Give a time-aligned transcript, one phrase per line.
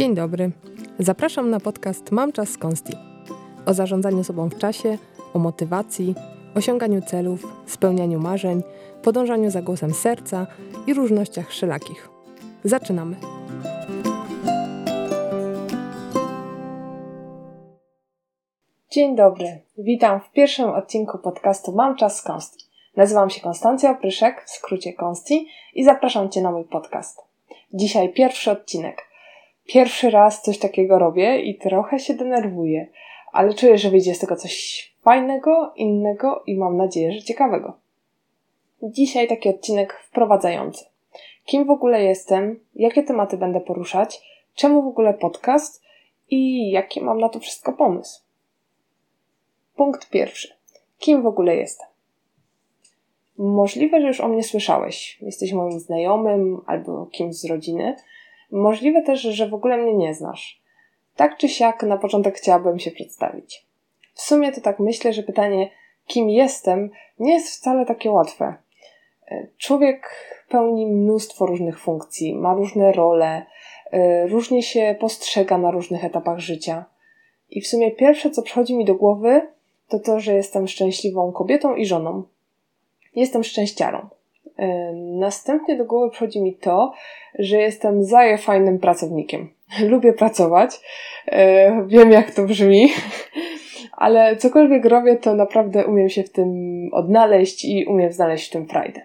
[0.00, 0.50] Dzień dobry.
[0.98, 2.92] Zapraszam na podcast Mam czas z Konsti.
[3.66, 4.98] O zarządzaniu sobą w czasie,
[5.34, 6.14] o motywacji,
[6.54, 8.62] osiąganiu celów, spełnianiu marzeń,
[9.02, 10.46] podążaniu za głosem serca
[10.86, 12.08] i różnościach wszelakich.
[12.64, 13.16] Zaczynamy.
[18.90, 19.62] Dzień dobry.
[19.78, 22.64] Witam w pierwszym odcinku podcastu Mam czas z Konsti.
[22.96, 27.18] Nazywam się Konstancja Pryszek, w skrócie Konsti i zapraszam Cię na mój podcast.
[27.72, 29.02] Dzisiaj pierwszy odcinek–
[29.72, 32.86] Pierwszy raz coś takiego robię i trochę się denerwuję,
[33.32, 37.72] ale czuję, że wyjdzie z tego coś fajnego, innego i mam nadzieję, że ciekawego.
[38.82, 40.84] Dzisiaj taki odcinek wprowadzający.
[41.44, 44.20] Kim w ogóle jestem, jakie tematy będę poruszać,
[44.54, 45.82] czemu w ogóle podcast
[46.30, 48.22] i jaki mam na to wszystko pomysł.
[49.76, 50.48] Punkt pierwszy.
[50.98, 51.86] Kim w ogóle jestem?
[53.38, 55.18] Możliwe, że już o mnie słyszałeś.
[55.22, 57.96] Jesteś moim znajomym albo kimś z rodziny–
[58.52, 60.62] Możliwe też, że w ogóle mnie nie znasz.
[61.16, 63.66] Tak czy siak, na początek chciałabym się przedstawić.
[64.14, 65.70] W sumie to tak myślę, że pytanie,
[66.06, 68.54] kim jestem, nie jest wcale takie łatwe.
[69.30, 70.10] E, człowiek
[70.48, 73.46] pełni mnóstwo różnych funkcji, ma różne role,
[73.90, 76.84] e, różnie się postrzega na różnych etapach życia.
[77.50, 79.48] I w sumie pierwsze, co przychodzi mi do głowy,
[79.88, 82.22] to to, że jestem szczęśliwą kobietą i żoną.
[83.14, 84.08] Jestem szczęściarą.
[84.94, 86.92] Następnie do głowy przychodzi mi to,
[87.38, 89.48] że jestem zaje fajnym pracownikiem.
[89.88, 90.80] Lubię pracować,
[91.86, 92.88] wiem jak to brzmi,
[93.92, 96.50] ale cokolwiek robię, to naprawdę umiem się w tym
[96.92, 99.00] odnaleźć i umiem znaleźć w tym frajdę.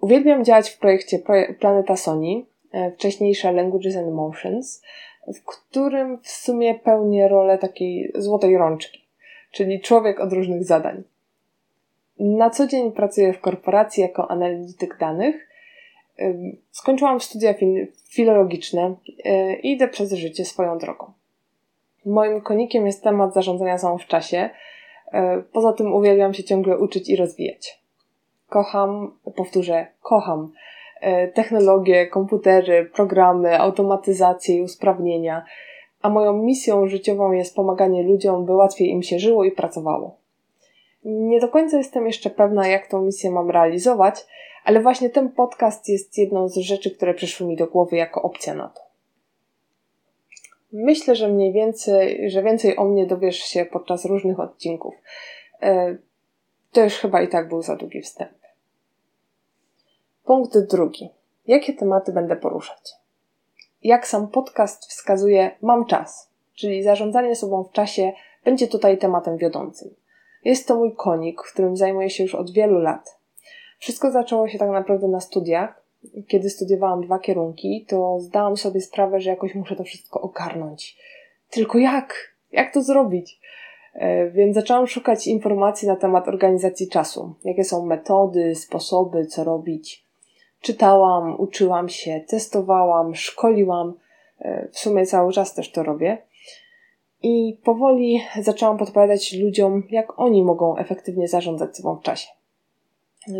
[0.00, 1.18] Uwielbiam działać w projekcie
[1.60, 4.82] Planeta Sony, e, wcześniejsza Languages and Emotions,
[5.34, 9.04] w którym w sumie pełnię rolę takiej złotej rączki,
[9.52, 11.02] czyli człowiek od różnych zadań.
[12.20, 15.48] Na co dzień pracuję w korporacji jako analityk danych.
[16.70, 17.54] Skończyłam studia
[18.08, 21.12] filologiczne y, i idę przez życie swoją drogą.
[22.06, 24.50] Moim konikiem jest temat zarządzania sobą w czasie.
[25.06, 27.80] Y, poza tym uwielbiam się ciągle uczyć i rozwijać.
[28.48, 30.52] Kocham, powtórzę, kocham
[31.02, 35.44] y, technologie, komputery, programy, automatyzację i usprawnienia,
[36.02, 40.16] a moją misją życiową jest pomaganie ludziom, by łatwiej im się żyło i pracowało.
[41.04, 44.26] Nie do końca jestem jeszcze pewna, jak tą misję mam realizować,
[44.64, 48.54] ale właśnie ten podcast jest jedną z rzeczy, które przyszły mi do głowy jako opcja
[48.54, 48.80] na to.
[50.72, 54.94] Myślę, że mniej więcej, że więcej o mnie dowiesz się podczas różnych odcinków.
[55.62, 55.96] E,
[56.72, 58.38] to już chyba i tak był za długi wstęp.
[60.24, 61.10] Punkt drugi.
[61.46, 62.92] Jakie tematy będę poruszać?
[63.82, 68.12] Jak sam podcast wskazuje, mam czas, czyli zarządzanie sobą w czasie
[68.44, 69.94] będzie tutaj tematem wiodącym.
[70.44, 73.18] Jest to mój konik, którym zajmuję się już od wielu lat.
[73.78, 75.84] Wszystko zaczęło się tak naprawdę na studiach.
[76.28, 80.98] Kiedy studiowałam dwa kierunki, to zdałam sobie sprawę, że jakoś muszę to wszystko ogarnąć.
[81.50, 82.34] Tylko jak?
[82.52, 83.40] Jak to zrobić?
[83.94, 87.34] E, więc zaczęłam szukać informacji na temat organizacji czasu.
[87.44, 90.04] Jakie są metody, sposoby, co robić.
[90.60, 93.94] Czytałam, uczyłam się, testowałam, szkoliłam.
[94.38, 96.18] E, w sumie cały czas też to robię.
[97.22, 102.28] I powoli zaczęłam podpowiadać ludziom, jak oni mogą efektywnie zarządzać sobą w czasie.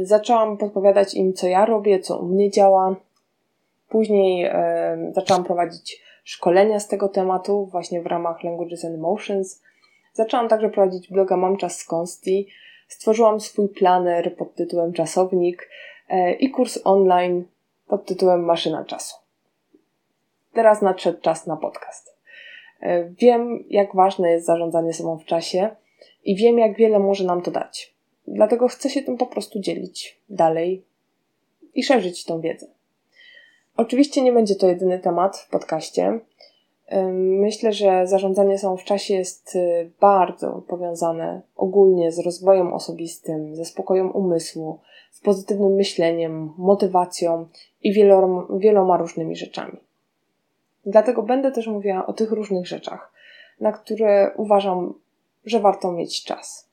[0.02, 2.96] Zaczęłam podpowiadać im, co ja robię, co u mnie działa.
[3.88, 9.62] Później e, zaczęłam prowadzić szkolenia z tego tematu, właśnie w ramach Languages and Emotions.
[10.12, 12.48] Zaczęłam także prowadzić bloga Mam Czas z Konsti.
[12.88, 15.70] Stworzyłam swój planer pod tytułem Czasownik
[16.08, 17.44] e, i kurs online
[17.86, 19.16] pod tytułem Maszyna Czasu.
[20.52, 22.17] Teraz nadszedł czas na podcast.
[22.80, 25.70] E, wiem, jak ważne jest zarządzanie sobą w czasie
[26.24, 27.94] i wiem, jak wiele może nam to dać.
[28.26, 30.84] Dlatego chcę się tym po prostu dzielić dalej
[31.74, 32.66] i szerzyć tą wiedzę.
[33.76, 36.20] Oczywiście nie będzie to jedyny temat w podcaście.
[36.86, 43.56] E, myślę, że zarządzanie sobą w czasie jest e, bardzo powiązane ogólnie z rozwojem osobistym,
[43.56, 44.78] ze spokojem umysłu,
[45.10, 47.48] z pozytywnym myśleniem, motywacją
[47.82, 49.87] i wieloma, wieloma różnymi rzeczami.
[50.86, 53.12] Dlatego będę też mówiła o tych różnych rzeczach,
[53.60, 54.94] na które uważam,
[55.44, 56.70] że warto mieć czas,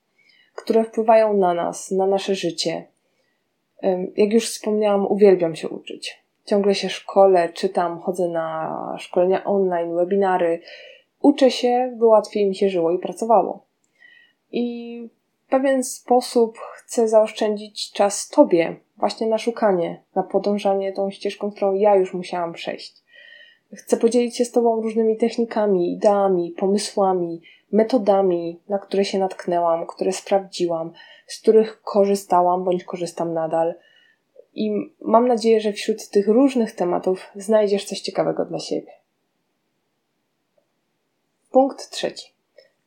[0.55, 2.87] które wpływają na nas, na nasze życie.
[4.17, 6.25] Jak już wspomniałam, uwielbiam się uczyć.
[6.45, 10.61] Ciągle się szkole, czytam, chodzę na szkolenia online, webinary.
[11.21, 13.65] Uczę się, by łatwiej mi się żyło i pracowało.
[14.51, 15.09] I
[15.45, 21.73] w pewien sposób chcę zaoszczędzić czas Tobie, właśnie na szukanie, na podążanie tą ścieżką, którą
[21.73, 23.04] ja już musiałam przejść.
[23.75, 27.41] Chcę podzielić się z Tobą różnymi technikami, ideami, pomysłami,
[27.71, 30.91] metodami, na które się natknęłam, które sprawdziłam,
[31.27, 33.75] z których korzystałam bądź korzystam nadal.
[34.53, 38.91] I mam nadzieję, że wśród tych różnych tematów znajdziesz coś ciekawego dla siebie.
[41.51, 42.33] Punkt trzeci.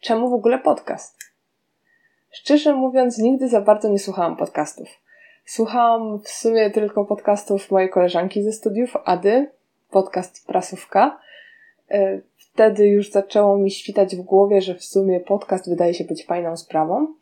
[0.00, 1.16] Czemu w ogóle podcast?
[2.30, 4.88] Szczerze mówiąc, nigdy za bardzo nie słuchałam podcastów.
[5.44, 9.50] Słuchałam w sumie tylko podcastów mojej koleżanki ze studiów, Ady,
[9.90, 11.20] podcast Prasówka.
[11.90, 16.26] E, wtedy już zaczęło mi świtać w głowie, że w sumie podcast wydaje się być
[16.26, 17.14] fajną sprawą.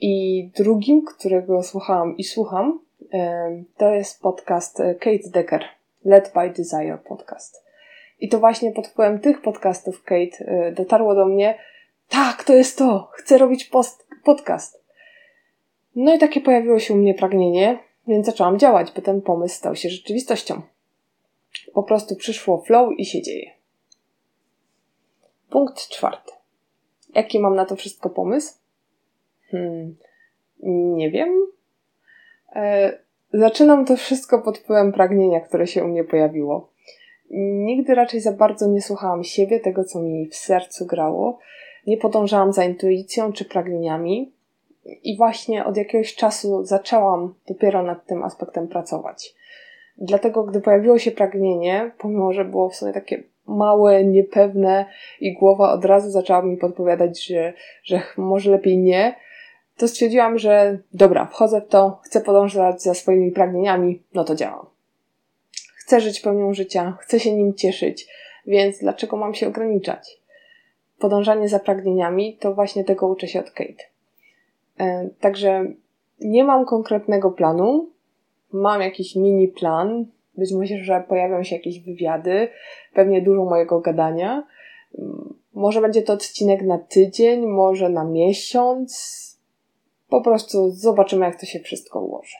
[0.00, 2.80] I drugim, którego słuchałam i słucham,
[3.12, 5.64] e, to jest podcast Kate Decker,
[6.04, 7.64] Led by Desire podcast.
[8.20, 11.58] I to właśnie pod wpływem tych podcastów Kate e, dotarło do mnie,
[12.08, 14.84] tak, to jest to, chcę robić post, podcast.
[15.96, 19.76] No i takie pojawiło się u mnie pragnienie, więc zaczęłam działać, by ten pomysł stał
[19.76, 20.62] się rzeczywistością.
[21.74, 23.50] Po prostu przyszło flow i się dzieje.
[25.50, 26.32] Punkt czwarty.
[27.14, 28.54] Jaki mam na to wszystko pomysł?
[29.50, 29.96] Hmm,
[30.96, 31.46] nie wiem.
[32.54, 32.98] E,
[33.32, 36.68] zaczynam to wszystko pod wpływem pragnienia, które się u mnie pojawiło.
[37.30, 41.38] Nigdy raczej za bardzo nie słuchałam siebie, tego co mi w sercu grało.
[41.86, 44.32] Nie podążałam za intuicją czy pragnieniami.
[44.84, 49.34] I właśnie od jakiegoś czasu zaczęłam dopiero nad tym aspektem pracować.
[49.98, 54.86] Dlatego, gdy pojawiło się pragnienie, pomimo że było w sumie takie małe, niepewne
[55.20, 57.52] i głowa od razu zaczęła mi podpowiadać, że,
[57.84, 59.14] że może lepiej nie,
[59.76, 64.66] to stwierdziłam, że dobra, wchodzę w to, chcę podążać za swoimi pragnieniami, no to działam.
[65.76, 68.06] Chcę żyć pełnią życia, chcę się nim cieszyć,
[68.46, 70.20] więc dlaczego mam się ograniczać?
[70.98, 73.84] Podążanie za pragnieniami to właśnie tego uczę się od Kate.
[74.78, 75.64] E, także
[76.20, 77.90] nie mam konkretnego planu,
[78.52, 80.06] mam jakiś mini plan,
[80.38, 82.48] być może, że pojawią się jakieś wywiady,
[82.94, 84.46] pewnie dużo mojego gadania.
[85.54, 89.18] Może będzie to odcinek na tydzień, może na miesiąc.
[90.08, 92.36] Po prostu zobaczymy, jak to się wszystko ułoży.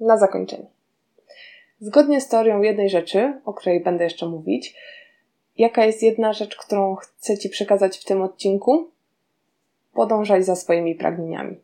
[0.00, 0.66] Na zakończenie.
[1.80, 4.74] Zgodnie z teorią jednej rzeczy, o której będę jeszcze mówić,
[5.58, 8.90] jaka jest jedna rzecz, którą chcę Ci przekazać w tym odcinku?
[9.94, 11.56] Podążaj za swoimi pragnieniami.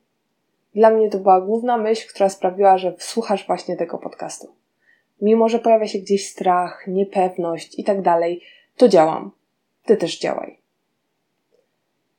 [0.76, 4.55] Dla mnie to była główna myśl, która sprawiła, że wsłuchasz właśnie tego podcastu.
[5.23, 8.43] Mimo, że pojawia się gdzieś strach, niepewność i tak dalej,
[8.76, 9.31] to działam.
[9.84, 10.58] Ty też działaj.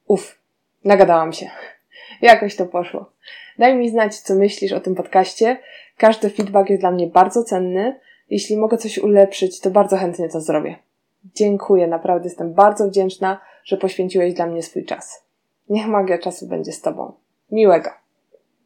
[0.07, 0.39] Uf,
[0.83, 1.49] nagadałam się.
[2.21, 3.11] Jakoś to poszło.
[3.59, 5.57] Daj mi znać, co myślisz o tym podcaście.
[5.97, 7.99] Każdy feedback jest dla mnie bardzo cenny.
[8.29, 10.75] Jeśli mogę coś ulepszyć, to bardzo chętnie to zrobię.
[11.35, 15.23] Dziękuję, naprawdę jestem bardzo wdzięczna, że poświęciłeś dla mnie swój czas.
[15.69, 17.13] Niech magia czasu będzie z Tobą.
[17.51, 18.06] Miłego.